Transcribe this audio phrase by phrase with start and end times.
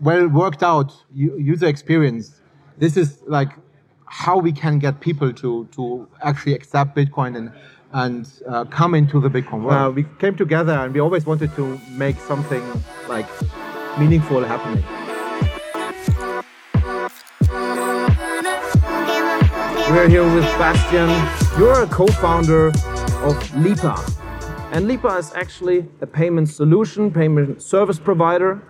[0.00, 2.40] well worked out user experience.
[2.78, 3.50] This is like
[4.06, 7.52] how we can get people to to actually accept Bitcoin and
[7.92, 9.72] and uh, come into the Bitcoin world.
[9.72, 12.62] Uh, we came together and we always wanted to make something
[13.08, 13.26] like
[13.98, 14.84] meaningful happening.
[19.90, 21.08] We're here with Bastian.
[21.58, 22.72] You're a co-founder
[23.22, 24.04] of Lipa.
[24.72, 28.60] And Lipa is actually a payment solution, payment service provider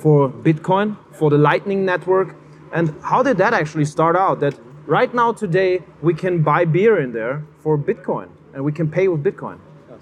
[0.00, 2.36] for Bitcoin, for the Lightning Network.
[2.72, 4.40] And how did that actually start out?
[4.40, 4.54] That
[4.86, 9.08] right now, today, we can buy beer in there for Bitcoin and we can pay
[9.08, 9.58] with Bitcoin.
[9.90, 10.00] Yes.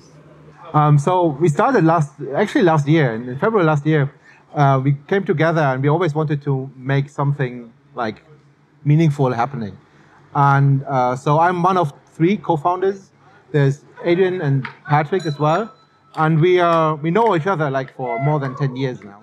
[0.73, 4.13] Um, so we started last, actually last year, in February last year,
[4.55, 8.23] uh, we came together and we always wanted to make something like
[8.85, 9.77] meaningful happening.
[10.35, 13.11] And uh, so I'm one of three co-founders.
[13.51, 15.75] There's Adrian and Patrick as well,
[16.17, 19.23] and we are we know each other like for more than ten years now.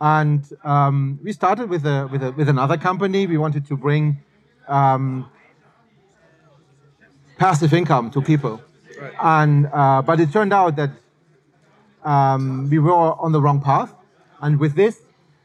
[0.00, 3.26] And um, we started with a, with a with another company.
[3.26, 4.20] We wanted to bring
[4.68, 5.30] um,
[7.38, 8.60] passive income to people,
[9.00, 9.12] right.
[9.22, 10.90] and uh, but it turned out that
[12.04, 13.94] um, we were on the wrong path.
[14.40, 15.00] And with this,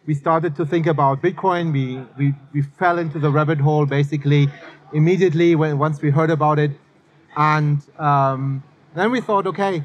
[0.05, 1.71] we started to think about Bitcoin.
[1.71, 4.49] We, we, we fell into the rabbit hole basically
[4.91, 6.71] immediately when once we heard about it.
[7.37, 8.63] And um,
[8.95, 9.83] then we thought, okay,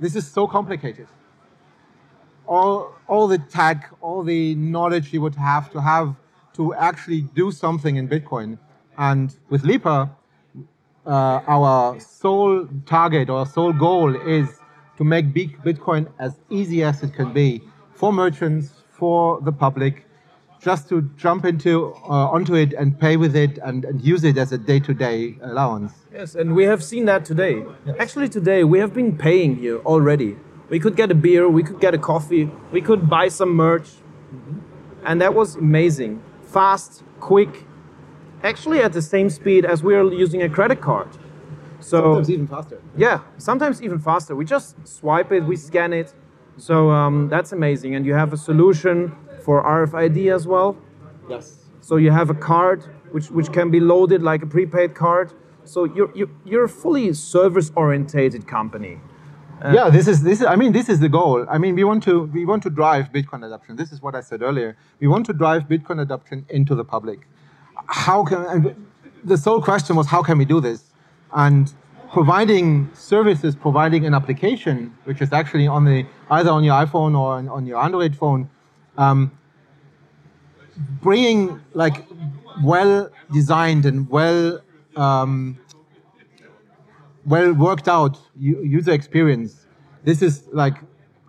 [0.00, 1.08] this is so complicated.
[2.46, 6.14] All, all the tech, all the knowledge you would have to have
[6.54, 8.58] to actually do something in Bitcoin.
[8.98, 10.10] And with Lipa,
[11.06, 14.60] uh, our sole target or sole goal is
[14.96, 17.62] to make Bitcoin as easy as it can be
[17.94, 20.06] for merchants, for the public
[20.64, 24.38] just to jump into uh, onto it and pay with it and, and use it
[24.38, 25.92] as a day-to-day allowance.
[26.12, 27.62] Yes, and we have seen that today.
[27.84, 27.96] Yes.
[27.98, 30.36] Actually, today we have been paying here already.
[30.70, 33.88] We could get a beer, we could get a coffee, we could buy some merch,
[33.88, 34.58] mm-hmm.
[35.04, 37.64] and that was amazing, fast, quick.
[38.42, 41.08] Actually, at the same speed as we are using a credit card.
[41.80, 42.82] So sometimes even faster.
[42.96, 44.34] Yeah, sometimes even faster.
[44.34, 46.14] We just swipe it, we scan it,
[46.56, 47.94] so um, that's amazing.
[47.94, 50.76] And you have a solution for RFID as well.
[51.28, 51.64] Yes.
[51.80, 55.32] So you have a card which, which can be loaded like a prepaid card.
[55.64, 58.98] So you're, you're, you're a fully service orientated company.
[59.62, 60.40] Uh, yeah, this is this.
[60.40, 61.46] Is, I mean, this is the goal.
[61.48, 63.76] I mean, we want to we want to drive Bitcoin adoption.
[63.76, 64.76] This is what I said earlier.
[65.00, 67.20] We want to drive Bitcoin adoption into the public.
[67.86, 68.88] How can
[69.24, 70.90] the sole question was how can we do this?
[71.32, 71.72] And
[72.12, 77.32] providing services, providing an application, which is actually on the either on your iPhone or
[77.34, 78.48] on, on your Android phone,
[78.96, 79.32] um,
[81.02, 82.06] bringing like
[82.62, 84.60] well designed and well
[84.96, 85.58] um,
[87.26, 89.66] well worked out user experience.
[90.04, 90.76] This is like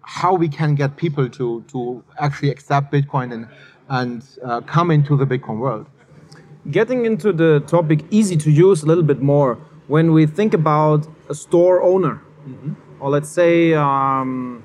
[0.02, 3.48] how we can get people to to actually accept Bitcoin and
[3.90, 5.88] and uh, come into the Bitcoin world.
[6.72, 9.56] Getting into the topic easy to use a little bit more
[9.88, 12.74] when we think about a store owner, mm-hmm.
[13.00, 14.64] or let's say um,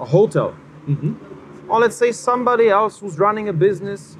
[0.00, 0.56] a hotel,
[0.88, 1.70] mm-hmm.
[1.70, 4.16] or let's say somebody else who's running a business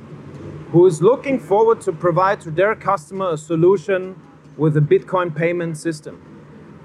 [0.70, 4.20] who is looking forward to provide to their customer a solution
[4.56, 6.33] with a Bitcoin payment system.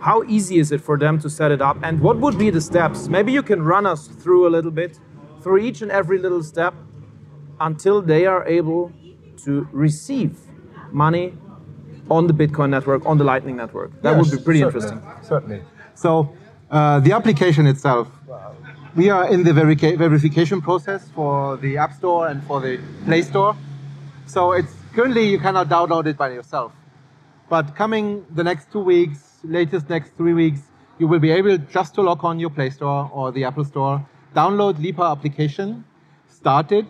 [0.01, 2.61] How easy is it for them to set it up, and what would be the
[2.61, 3.07] steps?
[3.07, 4.97] Maybe you can run us through a little bit,
[5.41, 6.73] through each and every little step,
[7.59, 8.91] until they are able
[9.43, 10.39] to receive
[10.91, 11.33] money
[12.09, 14.01] on the Bitcoin network, on the Lightning network.
[14.01, 15.27] That yes, would be pretty certainly, interesting.
[15.27, 15.61] Certainly.
[15.95, 16.33] So
[16.71, 18.07] uh, the application itself,
[18.95, 23.21] we are in the verica- verification process for the App Store and for the Play
[23.21, 23.55] Store.
[24.25, 26.71] So it's currently you cannot download it by yourself.
[27.49, 30.61] But coming the next two weeks, latest next three weeks,
[30.97, 34.05] you will be able just to log on your Play Store or the Apple Store,
[34.35, 35.85] download Lipa application,
[36.27, 36.85] start it,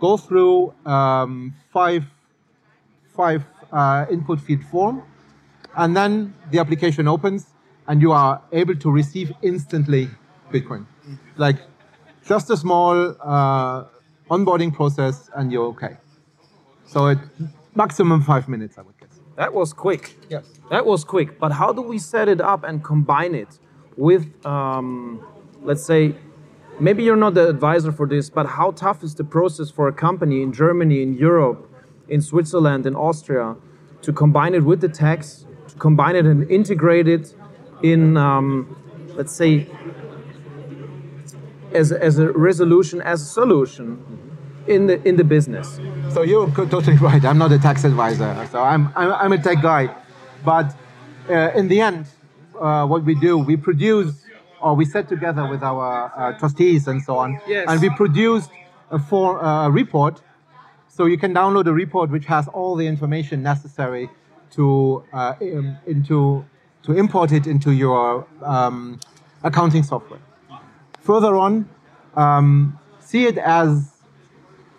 [0.00, 2.04] go through um, five
[3.14, 5.02] five uh, input field form,
[5.76, 7.46] and then the application opens,
[7.86, 10.08] and you are able to receive instantly
[10.52, 10.86] Bitcoin.
[11.36, 11.58] Like
[12.26, 13.84] just a small uh,
[14.30, 15.96] onboarding process, and you're okay.
[16.86, 17.18] So it
[17.74, 18.94] maximum five minutes, I would.
[19.36, 20.16] That was quick.
[20.28, 20.48] Yes.
[20.70, 21.38] That was quick.
[21.38, 23.58] But how do we set it up and combine it
[23.96, 25.26] with, um,
[25.62, 26.14] let's say,
[26.78, 29.92] maybe you're not the advisor for this, but how tough is the process for a
[29.92, 31.68] company in Germany, in Europe,
[32.08, 33.56] in Switzerland, in Austria,
[34.02, 37.34] to combine it with the tax, to combine it and integrate it
[37.82, 38.76] in, um,
[39.16, 39.66] let's say,
[41.72, 44.04] as, as a resolution, as a solution
[44.66, 45.80] in the in the business.
[46.12, 47.24] So you're totally right.
[47.24, 49.94] I'm not a tax advisor, so I'm I'm, I'm a tech guy,
[50.44, 50.74] but
[51.28, 52.06] uh, in the end,
[52.60, 54.24] uh, what we do, we produce
[54.60, 57.66] or we set together with our uh, trustees and so on, yes.
[57.68, 58.50] and we produced
[58.90, 60.22] a, for, uh, a report.
[60.88, 64.08] So you can download a report which has all the information necessary
[64.52, 65.34] to uh,
[65.86, 66.44] into
[66.84, 69.00] to import it into your um,
[69.42, 70.20] accounting software.
[71.00, 71.68] Further on,
[72.14, 73.93] um, see it as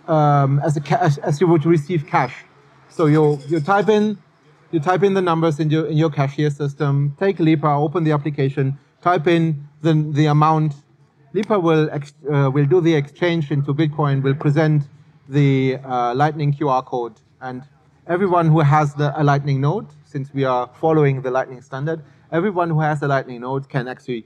[0.08, 2.36] um, as, a as, as you would receive cash.
[2.90, 4.18] So you you type in
[4.72, 7.16] you type in the numbers in your in your cashier system.
[7.20, 10.74] Take Lipa, open the application, type in the the amount.
[11.34, 14.24] Lipa will ex, uh, will do the exchange into Bitcoin.
[14.24, 14.84] Will present
[15.28, 17.64] the uh, Lightning QR code, and
[18.08, 22.70] everyone who has the, a Lightning node, since we are following the Lightning standard, everyone
[22.70, 24.26] who has a Lightning node can actually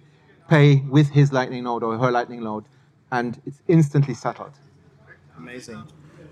[0.49, 2.65] pay with his Lightning node or her Lightning node,
[3.11, 4.53] and it's instantly settled.
[5.39, 5.83] Amazing.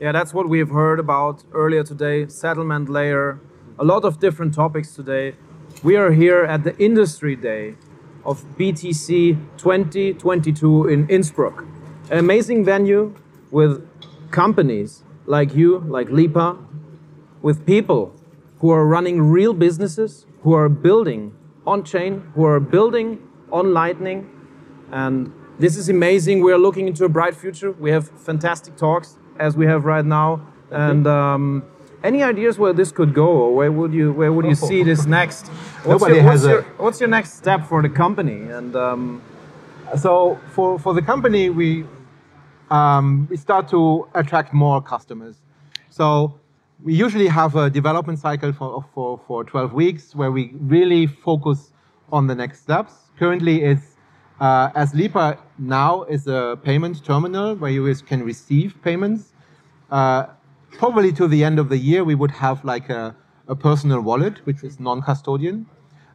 [0.01, 2.27] Yeah, that's what we have heard about earlier today.
[2.27, 3.39] Settlement layer,
[3.79, 5.35] a lot of different topics today.
[5.81, 7.75] We are here at the industry day
[8.25, 11.65] of BTC 2022 in Innsbruck.
[12.11, 13.15] An amazing venue
[13.49, 13.87] with
[14.29, 16.57] companies like you, like Lipa,
[17.41, 18.13] with people
[18.59, 21.33] who are running real businesses, who are building
[21.65, 24.29] on chain, who are building on Lightning.
[24.91, 26.43] And this is amazing.
[26.43, 27.71] We are looking into a bright future.
[27.71, 30.41] We have fantastic talks as we have right now.
[30.71, 31.63] And um,
[32.03, 35.05] any ideas where this could go, or where would you where would you see this
[35.05, 35.47] next?
[35.83, 38.51] What's Nobody your, has what's, a- your, what's your next step for the company?
[38.51, 39.21] And um,
[39.95, 41.85] So for, for the company, we
[42.69, 45.37] um, we start to attract more customers.
[45.89, 46.37] So
[46.83, 51.71] we usually have a development cycle for, for, for 12 weeks where we really focus
[52.11, 52.93] on the next steps.
[53.17, 53.95] Currently, it's
[54.39, 59.33] uh, as Lipa now is a payment terminal where you can receive payments.
[59.89, 60.27] Uh,
[60.71, 63.15] probably to the end of the year, we would have like a,
[63.47, 65.65] a personal wallet, which is non-custodian,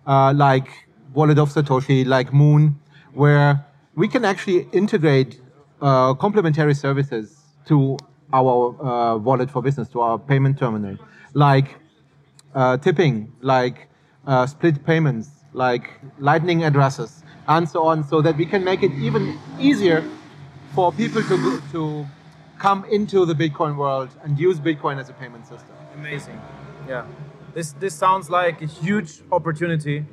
[0.06, 0.69] uh, like
[1.14, 2.74] Wallet of Satoshi, like Muun,
[3.12, 3.64] where
[3.94, 5.40] we can actually integrate
[5.80, 7.98] uh, complementary services to
[8.32, 10.96] our uh, wallet for business, to our payment terminal,
[11.34, 11.76] like
[12.54, 13.88] uh, tipping, like
[14.26, 18.93] uh, split payments, like lightning addresses, and so on, so that we can make it
[18.93, 20.05] even easier
[20.75, 22.06] for people to, to
[22.59, 25.75] come into the Bitcoin world and use Bitcoin as a payment system.
[25.94, 26.41] Amazing.
[26.89, 27.05] Yeah.
[27.55, 30.06] This this sounds like a huge opportunity,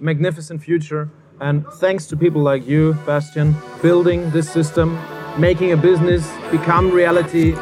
[0.00, 1.10] magnificent future.
[1.40, 4.98] And thanks to people like you, Bastian, building this system,
[5.38, 7.54] making a business become reality,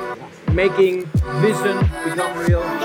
[0.53, 1.07] making
[1.43, 2.76] vision become real.